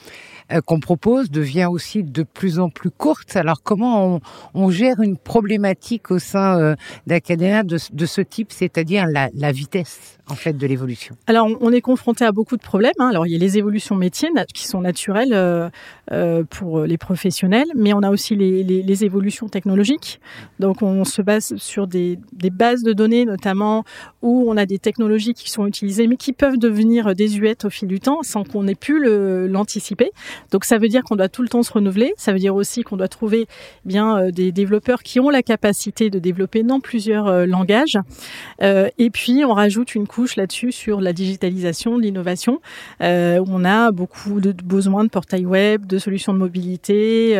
qu'on 0.65 0.79
propose 0.79 1.29
devient 1.29 1.67
aussi 1.69 2.03
de 2.03 2.23
plus 2.23 2.59
en 2.59 2.69
plus 2.69 2.91
courte. 2.91 3.35
Alors, 3.35 3.61
comment 3.63 4.15
on, 4.15 4.19
on 4.53 4.69
gère 4.69 4.99
une 5.01 5.17
problématique 5.17 6.11
au 6.11 6.19
sein 6.19 6.59
euh, 6.59 6.75
d'Acadéa 7.05 7.63
de, 7.63 7.77
de, 7.91 8.05
ce 8.05 8.21
type, 8.21 8.51
c'est-à-dire 8.51 9.05
la, 9.07 9.29
la 9.33 9.51
vitesse 9.51 10.17
en 10.29 10.35
fait 10.35 10.53
de 10.53 10.67
l'évolution? 10.67 11.15
Alors 11.27 11.47
on 11.61 11.71
est 11.71 11.81
confronté 11.81 12.25
à 12.25 12.31
beaucoup 12.31 12.57
de 12.57 12.61
problèmes. 12.61 12.93
Hein. 12.99 13.09
Alors 13.09 13.25
il 13.25 13.31
y 13.31 13.35
a 13.35 13.39
les 13.39 13.57
évolutions 13.57 13.95
métiers 13.95 14.29
qui 14.53 14.67
sont 14.67 14.81
naturelles 14.81 15.33
euh, 15.33 15.69
euh, 16.11 16.43
pour 16.49 16.81
les 16.81 16.97
professionnels, 16.97 17.67
mais 17.75 17.93
on 17.93 18.03
a 18.03 18.09
aussi 18.09 18.35
les, 18.35 18.63
les, 18.63 18.81
les, 18.81 19.05
évolutions 19.05 19.47
technologiques. 19.47 20.19
Donc 20.59 20.81
on 20.81 21.05
se 21.05 21.21
base 21.21 21.55
sur 21.57 21.87
des, 21.87 22.19
des, 22.33 22.49
bases 22.49 22.83
de 22.83 22.93
données 22.93 23.25
notamment 23.25 23.83
où 24.21 24.45
on 24.47 24.57
a 24.57 24.65
des 24.65 24.79
technologies 24.79 25.33
qui 25.33 25.49
sont 25.49 25.65
utilisées 25.65 26.07
mais 26.07 26.17
qui 26.17 26.33
peuvent 26.33 26.57
devenir 26.57 27.15
désuètes 27.15 27.65
au 27.65 27.69
fil 27.69 27.87
du 27.87 27.99
temps 27.99 28.23
sans 28.23 28.43
qu'on 28.43 28.67
ait 28.67 28.75
pu 28.75 28.99
l'anticiper. 29.47 30.11
Donc 30.51 30.65
ça 30.65 30.77
veut 30.77 30.87
dire 30.87 31.03
qu'on 31.03 31.15
doit 31.15 31.29
tout 31.29 31.41
le 31.41 31.49
temps 31.49 31.63
se 31.63 31.71
renouveler. 31.71 32.13
Ça 32.17 32.33
veut 32.33 32.39
dire 32.39 32.55
aussi 32.55 32.83
qu'on 32.83 32.97
doit 32.97 33.07
trouver 33.07 33.47
eh 33.85 33.87
bien 33.87 34.17
euh, 34.17 34.31
des 34.31 34.51
développeurs 34.51 35.03
qui 35.03 35.19
ont 35.19 35.29
la 35.29 35.43
capacité 35.43 36.09
de 36.09 36.19
développer 36.19 36.63
dans 36.63 36.79
plusieurs 36.79 37.27
euh, 37.27 37.45
langages. 37.45 37.97
Euh, 38.61 38.89
et 38.97 39.09
puis 39.09 39.43
on 39.45 39.53
rajoute 39.53 39.95
une 39.95 40.05
là-dessus 40.35 40.71
sur 40.71 40.99
la 40.99 41.13
digitalisation, 41.13 41.97
l'innovation, 41.97 42.59
on 42.99 43.65
a 43.65 43.91
beaucoup 43.91 44.39
de 44.41 44.51
besoins 44.51 45.03
de 45.03 45.09
portails 45.09 45.45
web, 45.45 45.85
de 45.85 45.99
solutions 45.99 46.33
de 46.33 46.39
mobilité, 46.39 47.35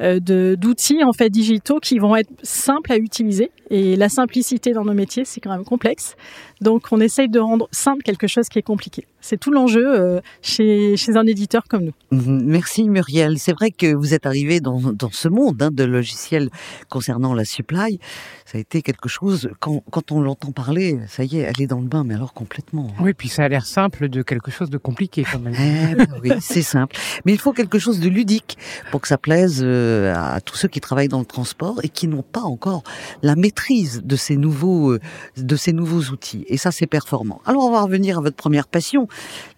de 0.00 0.56
d'outils 0.60 1.02
en 1.02 1.12
fait 1.12 1.30
digitaux 1.30 1.78
qui 1.80 1.98
vont 1.98 2.14
être 2.14 2.30
simples 2.42 2.92
à 2.92 2.96
utiliser. 2.96 3.50
Et 3.70 3.96
la 3.96 4.08
simplicité 4.08 4.72
dans 4.72 4.84
nos 4.84 4.92
métiers, 4.92 5.24
c'est 5.24 5.40
quand 5.40 5.50
même 5.50 5.64
complexe. 5.64 6.16
Donc, 6.60 6.88
on 6.90 7.00
essaye 7.00 7.28
de 7.28 7.38
rendre 7.38 7.68
simple 7.72 8.02
quelque 8.02 8.26
chose 8.26 8.48
qui 8.48 8.58
est 8.58 8.62
compliqué. 8.62 9.06
C'est 9.20 9.38
tout 9.38 9.50
l'enjeu 9.50 10.20
chez, 10.42 10.96
chez 10.96 11.16
un 11.16 11.26
éditeur 11.26 11.62
comme 11.68 11.84
nous. 11.84 11.94
Mhm. 12.10 12.29
Merci 12.30 12.88
Muriel. 12.88 13.38
C'est 13.38 13.52
vrai 13.52 13.70
que 13.70 13.92
vous 13.92 14.14
êtes 14.14 14.26
arrivé 14.26 14.60
dans, 14.60 14.80
dans 14.92 15.10
ce 15.10 15.28
monde 15.28 15.62
hein, 15.62 15.70
de 15.72 15.84
logiciels 15.84 16.50
concernant 16.88 17.34
la 17.34 17.44
supply. 17.44 17.98
Ça 18.46 18.58
a 18.58 18.60
été 18.60 18.82
quelque 18.82 19.08
chose, 19.08 19.50
quand, 19.60 19.82
quand 19.90 20.12
on 20.12 20.20
l'entend 20.20 20.52
parler, 20.52 20.98
ça 21.08 21.24
y 21.24 21.38
est, 21.38 21.40
elle 21.40 21.60
est 21.60 21.66
dans 21.66 21.80
le 21.80 21.86
bain, 21.86 22.04
mais 22.04 22.14
alors 22.14 22.32
complètement. 22.32 22.88
Oui, 23.00 23.12
puis 23.14 23.28
ça 23.28 23.44
a 23.44 23.48
l'air 23.48 23.66
simple 23.66 24.08
de 24.08 24.22
quelque 24.22 24.50
chose 24.50 24.70
de 24.70 24.78
compliqué 24.78 25.24
quand 25.30 25.38
même. 25.38 25.54
Eh 25.90 25.94
ben 25.94 26.08
oui, 26.22 26.30
c'est 26.40 26.62
simple. 26.62 26.96
Mais 27.24 27.32
il 27.32 27.38
faut 27.38 27.52
quelque 27.52 27.78
chose 27.78 28.00
de 28.00 28.08
ludique 28.08 28.58
pour 28.90 29.00
que 29.00 29.08
ça 29.08 29.18
plaise 29.18 29.60
euh, 29.62 30.14
à 30.14 30.40
tous 30.40 30.56
ceux 30.56 30.68
qui 30.68 30.80
travaillent 30.80 31.08
dans 31.08 31.20
le 31.20 31.24
transport 31.24 31.80
et 31.82 31.88
qui 31.88 32.08
n'ont 32.08 32.22
pas 32.22 32.42
encore 32.42 32.82
la 33.22 33.36
maîtrise 33.36 34.02
de 34.04 34.16
ces 34.16 34.36
nouveaux, 34.36 34.92
euh, 34.92 35.00
de 35.36 35.56
ces 35.56 35.72
nouveaux 35.72 36.10
outils. 36.12 36.44
Et 36.48 36.56
ça, 36.56 36.72
c'est 36.72 36.86
performant. 36.86 37.40
Alors, 37.46 37.64
on 37.64 37.72
va 37.72 37.82
revenir 37.82 38.18
à 38.18 38.20
votre 38.20 38.36
première 38.36 38.66
passion, 38.66 39.08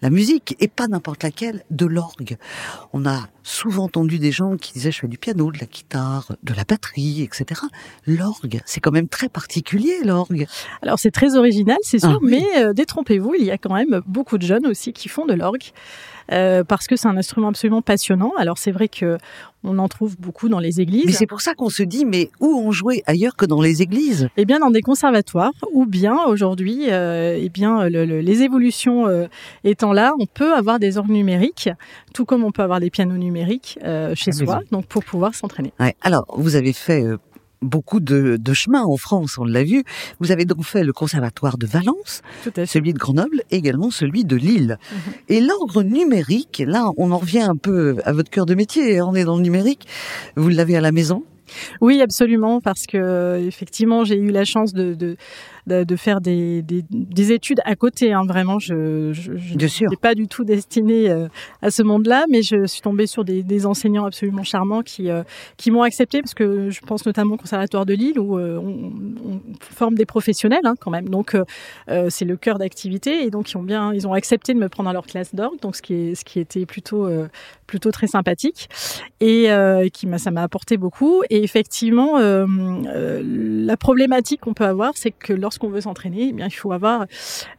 la 0.01 0.09
musique, 0.09 0.55
et 0.59 0.67
pas 0.67 0.87
n'importe 0.87 1.23
laquelle, 1.23 1.63
de 1.71 1.85
l'orgue. 1.85 2.37
On 2.93 3.05
a 3.05 3.27
souvent 3.43 3.83
entendu 3.83 4.19
des 4.19 4.31
gens 4.31 4.57
qui 4.57 4.73
disaient 4.73 4.91
je 4.91 4.99
fais 4.99 5.07
du 5.07 5.17
piano, 5.17 5.51
de 5.51 5.59
la 5.59 5.65
guitare, 5.65 6.31
de 6.43 6.53
la 6.53 6.63
batterie, 6.63 7.21
etc. 7.21 7.61
L'orgue, 8.07 8.61
c'est 8.65 8.79
quand 8.79 8.91
même 8.91 9.07
très 9.07 9.29
particulier 9.29 10.03
l'orgue. 10.03 10.47
Alors 10.81 10.99
c'est 10.99 11.11
très 11.11 11.35
original, 11.35 11.77
c'est 11.81 11.99
sûr, 11.99 12.19
ah 12.21 12.25
mais 12.25 12.45
euh, 12.57 12.73
détrompez-vous, 12.73 13.35
il 13.37 13.45
y 13.45 13.51
a 13.51 13.57
quand 13.57 13.73
même 13.73 14.01
beaucoup 14.07 14.37
de 14.37 14.45
jeunes 14.45 14.67
aussi 14.67 14.93
qui 14.93 15.09
font 15.09 15.25
de 15.25 15.33
l'orgue. 15.33 15.71
Euh, 16.31 16.63
parce 16.63 16.87
que 16.87 16.95
c'est 16.95 17.07
un 17.07 17.17
instrument 17.17 17.49
absolument 17.49 17.81
passionnant. 17.81 18.31
Alors 18.37 18.57
c'est 18.57 18.71
vrai 18.71 18.87
que 18.87 19.17
on 19.63 19.77
en 19.77 19.87
trouve 19.87 20.17
beaucoup 20.19 20.49
dans 20.49 20.59
les 20.59 20.81
églises. 20.81 21.05
Mais 21.05 21.11
c'est 21.13 21.25
pour 21.25 21.41
ça 21.41 21.53
qu'on 21.53 21.69
se 21.69 21.83
dit, 21.83 22.05
mais 22.05 22.29
où 22.41 22.47
on 22.47 22.71
jouait 22.71 23.01
ailleurs 23.05 23.35
que 23.35 23.45
dans 23.45 23.61
les 23.61 23.81
églises? 23.81 24.27
Eh 24.35 24.43
bien, 24.43 24.59
dans 24.59 24.71
des 24.71 24.81
conservatoires, 24.81 25.53
ou 25.71 25.85
bien 25.85 26.17
aujourd'hui, 26.25 26.87
euh, 26.89 27.39
eh 27.39 27.47
bien, 27.49 27.87
les 27.87 28.43
évolutions 28.43 29.07
euh, 29.07 29.27
étant 29.63 29.93
là, 29.93 30.13
on 30.19 30.25
peut 30.25 30.53
avoir 30.53 30.79
des 30.79 30.97
orgues 30.97 31.11
numériques, 31.11 31.69
tout 32.13 32.25
comme 32.25 32.43
on 32.43 32.51
peut 32.51 32.61
avoir 32.61 32.81
des 32.81 32.89
pianos 32.89 33.15
numériques 33.15 33.32
euh, 33.83 34.13
chez 34.15 34.31
soi, 34.31 34.61
donc 34.71 34.85
pour 34.85 35.03
pouvoir 35.03 35.33
s'entraîner. 35.35 35.73
Ouais. 35.79 35.95
Alors, 36.01 36.25
vous 36.37 36.55
avez 36.55 36.73
fait 36.73 37.03
beaucoup 37.63 37.99
de, 37.99 38.37
de 38.37 38.53
chemin 38.53 38.83
en 38.83 38.97
France, 38.97 39.37
on 39.37 39.45
l'a 39.45 39.63
vu. 39.63 39.83
Vous 40.19 40.31
avez 40.31 40.45
donc 40.45 40.63
fait 40.63 40.83
le 40.83 40.93
conservatoire 40.93 41.57
de 41.57 41.65
Valence, 41.65 42.21
celui 42.65 42.93
de 42.93 42.99
Grenoble, 42.99 43.41
et 43.49 43.55
également 43.55 43.89
celui 43.89 44.25
de 44.25 44.35
Lille. 44.35 44.77
Mhm. 44.91 45.13
Et 45.29 45.41
l'ordre 45.41 45.81
numérique, 45.81 46.61
là, 46.65 46.91
on 46.97 47.11
en 47.11 47.17
revient 47.17 47.41
un 47.41 47.55
peu 47.55 47.97
à 48.05 48.11
votre 48.11 48.29
cœur 48.29 48.45
de 48.45 48.53
métier, 48.53 49.01
on 49.01 49.15
est 49.15 49.23
dans 49.23 49.37
le 49.37 49.41
numérique. 49.41 49.87
Vous 50.35 50.49
l'avez 50.49 50.75
à 50.75 50.81
la 50.81 50.91
maison? 50.91 51.23
Oui, 51.81 52.01
absolument, 52.01 52.61
parce 52.61 52.85
que 52.85 53.45
effectivement, 53.45 54.03
j'ai 54.03 54.17
eu 54.17 54.31
la 54.31 54.45
chance 54.45 54.73
de, 54.73 54.93
de, 54.93 55.17
de, 55.67 55.95
faire 55.95 56.21
des, 56.21 56.61
des, 56.61 56.83
des, 56.89 57.31
études 57.31 57.61
à 57.65 57.75
côté. 57.75 58.13
Hein. 58.13 58.23
Vraiment, 58.27 58.59
je 58.59 59.13
n'ai 59.89 59.97
pas 59.97 60.15
du 60.15 60.27
tout 60.27 60.43
destiné 60.43 61.09
euh, 61.09 61.27
à 61.61 61.71
ce 61.71 61.83
monde-là, 61.83 62.25
mais 62.29 62.41
je 62.41 62.65
suis 62.65 62.81
tombée 62.81 63.07
sur 63.07 63.23
des, 63.23 63.43
des 63.43 63.65
enseignants 63.65 64.05
absolument 64.05 64.43
charmants 64.43 64.81
qui 64.81 65.09
euh, 65.09 65.23
qui 65.57 65.71
m'ont 65.71 65.83
accepté, 65.83 66.21
parce 66.21 66.33
que 66.33 66.69
je 66.69 66.81
pense 66.81 67.05
notamment 67.05 67.35
au 67.35 67.37
Conservatoire 67.37 67.85
de 67.85 67.93
Lille 67.93 68.19
où 68.19 68.37
euh, 68.37 68.57
on, 68.57 68.91
on, 69.25 69.41
forme 69.61 69.95
des 69.95 70.05
professionnels 70.05 70.65
hein, 70.65 70.75
quand 70.79 70.91
même. 70.91 71.09
Donc 71.09 71.37
c'est 72.09 72.25
le 72.25 72.35
cœur 72.37 72.59
d'activité, 72.59 73.23
et 73.23 73.29
donc 73.29 73.51
ils 73.51 73.57
ont 73.57 73.63
bien, 73.63 73.93
ils 73.93 74.07
ont 74.07 74.13
accepté 74.13 74.53
de 74.53 74.59
me 74.59 74.69
prendre 74.69 74.89
dans 74.89 74.93
leur 74.93 75.05
classe 75.05 75.33
d'orgue, 75.33 75.59
donc 75.61 75.75
ce 75.75 75.81
qui 75.81 75.93
est 75.93 76.15
ce 76.15 76.25
qui 76.25 76.39
était 76.39 76.65
plutôt 76.65 77.07
plutôt 77.67 77.91
très 77.91 78.07
sympathique 78.07 78.69
et 79.19 79.47
qui 79.93 80.07
ça 80.17 80.31
m'a 80.31 80.43
apporté 80.43 80.77
beaucoup. 80.77 81.23
Et 81.29 81.43
effectivement, 81.43 82.17
la 82.17 83.77
problématique 83.77 84.41
qu'on 84.41 84.53
peut 84.53 84.65
avoir, 84.65 84.91
c'est 84.95 85.11
que 85.11 85.33
lorsque 85.33 85.52
lorsqu'on 85.53 85.69
veut 85.69 85.81
s'entraîner, 85.81 86.29
eh 86.29 86.33
bien 86.33 86.47
il 86.47 86.51
faut 86.51 86.71
avoir 86.71 87.05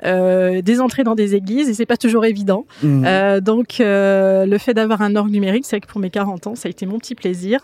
euh, 0.05 0.63
des 0.63 0.81
entrées 0.81 1.05
dans 1.05 1.15
des 1.15 1.37
églises 1.37 1.69
et 1.69 1.75
c'est 1.75 1.87
pas 1.87 1.97
toujours 1.97 2.25
évident. 2.25 2.67
Mmh. 2.83 3.05
Euh, 3.07 3.41
donc 3.41 3.79
euh, 3.79 4.47
le 4.47 4.59
fait 4.59 4.75
d'avoir 4.75 5.01
un 5.01 5.15
orgue 5.15 5.31
numérique, 5.31 5.65
c'est 5.65 5.79
que 5.79 5.87
pour 5.87 6.01
mes 6.01 6.11
40 6.11 6.49
ans, 6.49 6.55
ça 6.57 6.67
a 6.67 6.71
été 6.71 6.87
mon 6.87 6.99
petit 6.99 7.15
plaisir. 7.15 7.61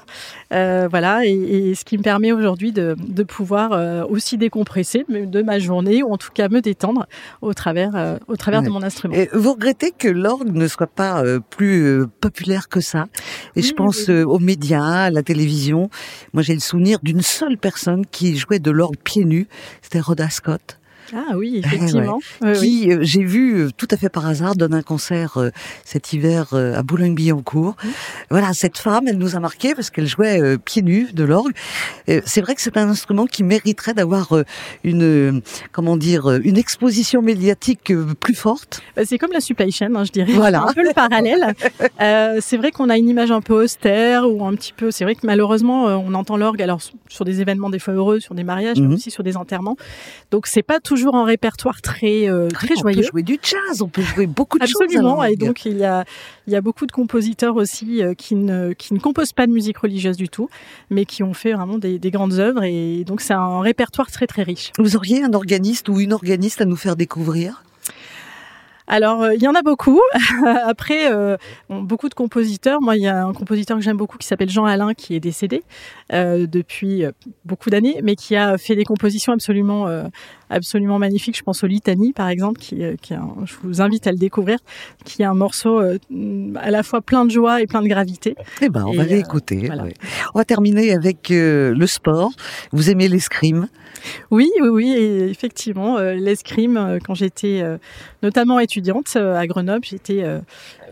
Voilà, 0.50 1.24
et, 1.24 1.32
et, 1.32 1.74
ce 1.74 1.84
qui 1.84 1.98
me 1.98 2.02
permet 2.02 2.32
aujourd'hui 2.32 2.72
de, 2.72 2.96
de, 2.98 3.22
pouvoir 3.22 4.08
aussi 4.10 4.36
décompresser 4.38 5.04
de, 5.08 5.42
ma 5.42 5.58
journée 5.58 6.02
ou 6.02 6.12
en 6.12 6.16
tout 6.16 6.30
cas 6.32 6.48
me 6.48 6.60
détendre 6.60 7.06
au 7.42 7.54
travers 7.54 8.18
au 8.28 8.36
travers 8.36 8.62
de 8.62 8.68
mon 8.68 8.82
instrument. 8.82 9.14
Et 9.14 9.28
vous 9.32 9.52
regrettez 9.52 9.92
que 9.96 10.08
l'orgue 10.08 10.52
ne 10.52 10.66
soit 10.68 10.86
pas 10.86 11.22
plus 11.50 12.04
populaire 12.20 12.68
que 12.68 12.80
ça? 12.80 13.06
Et 13.56 13.62
je 13.62 13.72
pense 13.74 14.08
aux 14.08 14.38
médias, 14.38 15.04
à 15.06 15.10
la 15.10 15.22
télévision. 15.22 15.90
Moi, 16.32 16.42
j'ai 16.42 16.54
le 16.54 16.60
souvenir 16.60 16.98
d'une 17.02 17.22
seule 17.22 17.58
personne 17.58 18.04
qui 18.06 18.36
jouait 18.36 18.58
de 18.58 18.70
l'orgue 18.70 18.96
pieds 19.02 19.24
nus. 19.24 19.48
C'était 19.82 20.00
Ascot. 20.20 20.60
Scott 20.60 20.79
Ah 21.14 21.36
oui, 21.36 21.60
effectivement. 21.64 22.20
qui, 22.54 22.92
euh, 22.92 22.98
j'ai 23.02 23.22
vu 23.22 23.56
euh, 23.56 23.70
tout 23.76 23.88
à 23.90 23.96
fait 23.96 24.08
par 24.08 24.26
hasard, 24.26 24.54
donne 24.54 24.74
un 24.74 24.82
concert 24.82 25.36
euh, 25.36 25.50
cet 25.84 26.12
hiver 26.12 26.52
à 26.52 26.82
Boulogne-Billancourt. 26.82 27.76
Voilà, 28.30 28.52
cette 28.52 28.78
femme, 28.78 29.08
elle 29.08 29.18
nous 29.18 29.36
a 29.36 29.40
marqué 29.40 29.74
parce 29.74 29.90
qu'elle 29.90 30.06
jouait 30.06 30.58
pieds 30.58 30.82
nus 30.82 31.08
de 31.12 31.24
l'orgue. 31.24 31.52
c'est 32.24 32.40
vrai 32.40 32.54
que 32.54 32.62
c'est 32.62 32.76
un 32.76 32.88
instrument 32.88 33.26
qui 33.26 33.42
mériterait 33.42 33.94
d'avoir 33.94 34.32
une, 34.84 35.42
comment 35.72 35.96
dire, 35.96 36.30
une 36.30 36.56
exposition 36.56 37.22
médiatique 37.22 37.92
plus 38.20 38.34
forte. 38.34 38.82
Bah, 38.96 39.02
c'est 39.04 39.18
comme 39.18 39.32
la 39.32 39.40
supply 39.40 39.70
chain, 39.72 39.94
hein, 39.94 40.04
je 40.04 40.12
dirais. 40.12 40.32
Voilà. 40.32 40.62
un 40.68 40.72
peu 40.72 40.82
le 40.82 40.92
parallèle. 40.94 41.54
c'est 42.40 42.56
vrai 42.56 42.70
qu'on 42.70 42.88
a 42.88 42.96
une 42.96 43.08
image 43.08 43.30
un 43.30 43.40
peu 43.40 43.64
austère 43.64 44.30
ou 44.30 44.44
un 44.44 44.54
petit 44.54 44.72
peu. 44.72 44.90
C'est 44.90 45.04
vrai 45.04 45.14
que 45.14 45.26
malheureusement, 45.26 45.84
on 45.84 46.14
entend 46.14 46.36
l'orgue 46.36 46.62
alors 46.62 46.80
sur 47.08 47.24
des 47.24 47.40
événements 47.40 47.70
des 47.70 47.78
fois 47.78 47.94
heureux, 47.94 48.20
sur 48.20 48.34
des 48.34 48.44
mariages, 48.44 48.80
mais 48.80 48.88
mhm. 48.88 48.94
aussi 48.94 49.10
sur 49.10 49.22
des 49.22 49.36
enterrements. 49.36 49.76
Donc 50.30 50.46
c'est 50.46 50.62
pas 50.62 50.80
toujours 50.80 50.99
toujours 51.00 51.14
en 51.14 51.24
répertoire 51.24 51.82
très 51.82 52.28
euh, 52.28 52.48
très 52.48 52.76
joyeux. 52.76 52.98
On 52.98 53.02
peut 53.02 53.08
jouer 53.08 53.22
du 53.22 53.38
jazz, 53.42 53.82
on 53.82 53.88
peut 53.88 54.02
jouer 54.02 54.26
beaucoup 54.26 54.58
de 54.58 54.66
choses. 54.66 54.76
Absolument, 54.82 55.22
et 55.24 55.36
donc 55.36 55.64
il 55.64 55.78
y 55.78 55.84
a 55.84 56.04
il 56.46 56.52
y 56.52 56.56
a 56.56 56.60
beaucoup 56.60 56.86
de 56.86 56.92
compositeurs 56.92 57.56
aussi 57.56 58.02
euh, 58.02 58.14
qui 58.14 58.34
ne 58.34 58.72
qui 58.72 58.94
ne 58.94 58.98
composent 58.98 59.32
pas 59.32 59.46
de 59.46 59.52
musique 59.52 59.78
religieuse 59.78 60.16
du 60.16 60.28
tout, 60.28 60.48
mais 60.90 61.04
qui 61.04 61.22
ont 61.22 61.34
fait 61.34 61.52
vraiment 61.52 61.78
des, 61.78 61.98
des 61.98 62.10
grandes 62.10 62.34
œuvres 62.34 62.64
et 62.64 63.04
donc 63.04 63.20
c'est 63.20 63.34
un 63.34 63.60
répertoire 63.60 64.10
très 64.10 64.26
très 64.26 64.42
riche. 64.42 64.72
Vous 64.78 64.96
auriez 64.96 65.22
un 65.22 65.32
organiste 65.32 65.88
ou 65.88 66.00
une 66.00 66.12
organiste 66.12 66.60
à 66.60 66.64
nous 66.64 66.76
faire 66.76 66.96
découvrir? 66.96 67.62
Alors, 68.90 69.22
euh, 69.22 69.34
il 69.36 69.42
y 69.42 69.46
en 69.46 69.54
a 69.54 69.62
beaucoup. 69.62 70.00
Après, 70.66 71.12
euh, 71.12 71.36
beaucoup 71.68 72.08
de 72.08 72.14
compositeurs. 72.14 72.82
Moi, 72.82 72.96
il 72.96 73.04
y 73.04 73.06
a 73.06 73.24
un 73.24 73.32
compositeur 73.32 73.78
que 73.78 73.84
j'aime 73.84 73.96
beaucoup 73.96 74.18
qui 74.18 74.26
s'appelle 74.26 74.50
Jean 74.50 74.64
Alain, 74.64 74.94
qui 74.94 75.14
est 75.14 75.20
décédé 75.20 75.62
euh, 76.12 76.48
depuis 76.48 77.04
beaucoup 77.44 77.70
d'années, 77.70 78.00
mais 78.02 78.16
qui 78.16 78.34
a 78.34 78.58
fait 78.58 78.74
des 78.74 78.82
compositions 78.82 79.32
absolument, 79.32 79.86
absolument 80.50 80.98
magnifiques. 80.98 81.36
Je 81.36 81.44
pense 81.44 81.62
au 81.62 81.68
Litanie, 81.68 82.12
par 82.12 82.28
exemple, 82.28 82.58
qui, 82.58 82.82
qui 83.00 83.14
je 83.44 83.54
vous 83.62 83.80
invite 83.80 84.08
à 84.08 84.10
le 84.10 84.18
découvrir, 84.18 84.58
qui 85.04 85.22
est 85.22 85.24
un 85.24 85.34
morceau 85.34 85.78
à 85.78 86.70
la 86.70 86.82
fois 86.82 87.00
plein 87.00 87.24
de 87.24 87.30
joie 87.30 87.62
et 87.62 87.68
plein 87.68 87.82
de 87.82 87.88
gravité. 87.88 88.34
Eh 88.60 88.68
ben, 88.68 88.84
on 88.86 88.96
va 88.96 89.04
l'écouter. 89.04 89.70
On 90.34 90.38
va 90.40 90.44
terminer 90.44 90.92
avec 90.92 91.28
le 91.30 91.86
sport. 91.86 92.32
Vous 92.72 92.90
aimez 92.90 93.06
l'escrime? 93.06 93.68
Oui, 94.30 94.50
oui, 94.60 94.68
oui, 94.68 94.92
effectivement, 95.30 95.98
l'escrime. 95.98 96.98
Quand 97.04 97.14
j'étais 97.14 97.62
notamment 98.22 98.58
étudiante 98.60 99.12
euh, 99.16 99.36
à 99.36 99.46
Grenoble. 99.46 99.84
J'étais, 99.84 100.24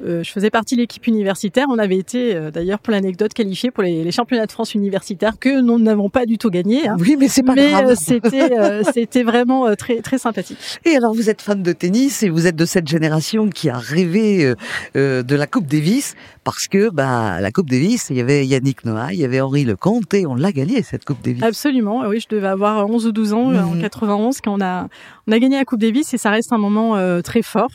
euh, 0.02 0.18
euh, 0.18 0.22
je 0.22 0.32
faisais 0.32 0.50
partie 0.50 0.74
de 0.74 0.80
l'équipe 0.80 1.06
universitaire. 1.06 1.66
On 1.70 1.78
avait 1.78 1.96
été 1.96 2.38
d'ailleurs 2.52 2.78
pour 2.78 2.92
l'anecdote 2.92 3.32
qualifiés 3.34 3.70
pour 3.70 3.82
les, 3.82 4.10
championnats 4.10 4.46
de 4.46 4.52
France 4.52 4.74
universitaires 4.74 5.38
que 5.38 5.60
nous 5.60 5.78
n'avons 5.78 6.08
pas 6.08 6.26
du 6.26 6.38
tout 6.38 6.50
gagné. 6.50 6.88
Hein. 6.88 6.96
Oui, 6.98 7.16
mais 7.18 7.28
c'est 7.28 7.42
pas 7.42 7.54
grave. 7.54 7.94
c'était 7.94 8.50
c'était 8.92 9.22
vraiment 9.22 9.74
très 9.76 10.00
très 10.00 10.18
sympathique. 10.18 10.58
Et 10.84 10.96
alors 10.96 11.14
vous 11.14 11.30
êtes 11.30 11.42
fan 11.42 11.62
de 11.62 11.72
tennis 11.72 12.22
et 12.22 12.30
vous 12.30 12.46
êtes 12.46 12.56
de 12.56 12.64
cette 12.64 12.88
génération 12.88 13.48
qui 13.48 13.68
a 13.68 13.76
rêvé 13.76 14.54
de 14.94 15.34
la 15.34 15.46
Coupe 15.46 15.66
Davis 15.66 16.14
parce 16.44 16.68
que 16.68 16.90
bah 16.90 17.40
la 17.40 17.50
Coupe 17.50 17.68
Davis, 17.68 18.08
il 18.10 18.16
y 18.16 18.20
avait 18.20 18.46
Yannick 18.46 18.84
Noah, 18.84 19.12
il 19.12 19.18
y 19.18 19.24
avait 19.24 19.40
Henri 19.40 19.64
Lecomte 19.64 20.12
et 20.14 20.26
on 20.26 20.34
l'a 20.34 20.52
gagné 20.52 20.82
cette 20.82 21.04
Coupe 21.04 21.22
Davis. 21.22 21.42
Absolument. 21.42 22.06
Oui, 22.06 22.20
je 22.20 22.34
devais 22.34 22.48
avoir 22.48 22.88
11 22.88 23.06
ou 23.06 23.12
12 23.12 23.32
ans 23.34 23.54
en 23.54 23.78
91 23.78 24.36
mmh. 24.36 24.40
quand 24.44 24.58
on 24.58 24.60
a 24.64 24.88
on 25.26 25.32
a 25.32 25.38
gagné 25.38 25.56
la 25.58 25.64
Coupe 25.64 25.80
Davis 25.80 26.12
et 26.14 26.18
ça 26.18 26.30
reste 26.30 26.52
un 26.52 26.58
moment 26.58 26.96
très 27.22 27.42
fort 27.42 27.70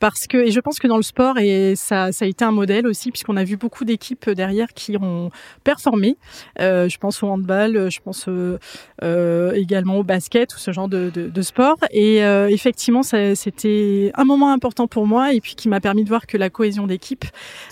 parce 0.00 0.26
que 0.26 0.38
et 0.38 0.50
je 0.50 0.60
pense 0.60 0.78
que 0.78 0.86
dans 0.86 0.96
le 0.96 1.02
sport 1.02 1.38
et 1.38 1.74
ça 1.76 2.12
ça 2.12 2.24
a 2.24 2.28
été 2.28 2.44
un 2.44 2.50
modèle 2.50 2.86
aussi 2.86 3.10
puisqu'on 3.10 3.36
a 3.36 3.44
vu 3.44 3.56
beaucoup 3.56 3.84
d'équipes 3.84 4.30
derrière 4.30 4.68
qui 4.74 4.96
ont 4.96 5.30
performé. 5.64 6.16
Euh, 6.60 6.88
je 6.88 6.98
pense 6.98 7.22
au 7.22 7.28
handball, 7.28 7.90
je 7.90 8.00
pense 8.00 8.26
euh, 8.28 8.58
euh 9.02 9.52
également 9.52 9.96
au 9.96 10.04
basket 10.04 10.54
ou 10.54 10.58
ce 10.58 10.72
genre 10.72 10.88
de, 10.88 11.10
de, 11.10 11.28
de 11.28 11.42
sport 11.42 11.78
et 11.90 12.24
euh, 12.24 12.48
effectivement 12.48 13.02
c'était 13.02 14.12
un 14.14 14.24
moment 14.24 14.52
important 14.52 14.86
pour 14.86 15.06
moi 15.06 15.32
et 15.32 15.40
puis 15.40 15.54
qui 15.54 15.68
m'a 15.68 15.80
permis 15.80 16.04
de 16.04 16.08
voir 16.08 16.26
que 16.26 16.36
la 16.36 16.50
cohésion 16.50 16.86
d'équipe 16.86 17.24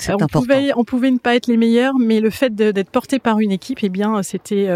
euh, 0.08 0.14
on 0.20 0.26
pouvait 0.26 0.70
on 0.76 0.84
pouvait 0.84 1.10
ne 1.10 1.18
pas 1.18 1.36
être 1.36 1.46
les 1.46 1.56
meilleurs 1.56 1.98
mais 1.98 2.20
le 2.20 2.30
fait 2.30 2.54
d'être 2.54 2.90
porté 2.90 3.18
par 3.18 3.40
une 3.40 3.52
équipe 3.52 3.82
et 3.82 3.86
eh 3.86 3.90
bien 3.90 4.22
c'était 4.22 4.68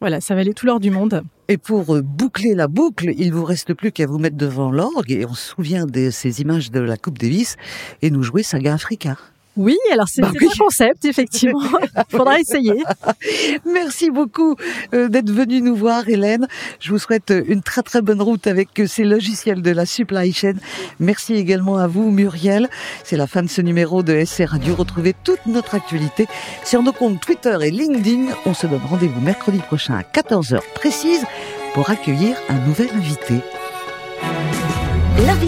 voilà 0.00 0.20
ça 0.20 0.34
valait 0.34 0.52
tout 0.52 0.66
l'or 0.66 0.80
du 0.80 0.90
monde. 0.90 1.22
Et 1.52 1.58
pour 1.58 1.94
euh, 1.94 2.00
boucler 2.00 2.54
la 2.54 2.66
boucle, 2.66 3.12
il 3.14 3.30
vous 3.30 3.44
reste 3.44 3.74
plus 3.74 3.92
qu'à 3.92 4.06
vous 4.06 4.18
mettre 4.18 4.38
devant 4.38 4.70
l'orgue 4.70 5.12
et 5.12 5.26
on 5.26 5.34
se 5.34 5.50
souvient 5.50 5.84
de 5.84 6.08
ces 6.08 6.40
images 6.40 6.70
de 6.70 6.80
la 6.80 6.96
Coupe 6.96 7.18
Davis 7.18 7.56
et 8.00 8.10
nous 8.10 8.22
jouer 8.22 8.42
Saga 8.42 8.72
Africa. 8.72 9.18
Oui, 9.56 9.76
alors 9.92 10.08
c'est 10.08 10.22
bah 10.22 10.28
un 10.28 10.58
concept, 10.58 11.04
effectivement. 11.04 11.60
Il 11.96 12.02
faudra 12.16 12.40
essayer. 12.40 12.82
Merci 13.66 14.10
beaucoup 14.10 14.56
euh, 14.94 15.08
d'être 15.08 15.30
venu 15.30 15.60
nous 15.60 15.76
voir, 15.76 16.08
Hélène. 16.08 16.48
Je 16.80 16.90
vous 16.90 16.98
souhaite 16.98 17.32
une 17.46 17.62
très 17.62 17.82
très 17.82 18.00
bonne 18.00 18.22
route 18.22 18.46
avec 18.46 18.68
ces 18.86 19.04
logiciels 19.04 19.60
de 19.60 19.70
la 19.70 19.84
supply 19.84 20.32
chain. 20.32 20.54
Merci 21.00 21.34
également 21.34 21.76
à 21.76 21.86
vous, 21.86 22.10
Muriel. 22.10 22.68
C'est 23.04 23.16
la 23.16 23.26
fin 23.26 23.42
de 23.42 23.48
ce 23.48 23.60
numéro 23.60 24.02
de 24.02 24.24
SC 24.24 24.44
Radio. 24.46 24.74
Retrouvez 24.74 25.14
toute 25.24 25.44
notre 25.46 25.74
actualité 25.74 26.26
sur 26.64 26.82
nos 26.82 26.92
comptes 26.92 27.20
Twitter 27.20 27.56
et 27.62 27.70
LinkedIn. 27.70 28.34
On 28.46 28.54
se 28.54 28.66
donne 28.66 28.80
rendez-vous 28.88 29.20
mercredi 29.20 29.58
prochain 29.58 29.94
à 29.94 30.02
14h 30.02 30.60
précise 30.74 31.24
pour 31.74 31.90
accueillir 31.90 32.36
un 32.48 32.58
nouvel 32.66 32.88
invité. 32.94 33.34